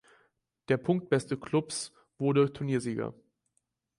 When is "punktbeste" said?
0.77-1.37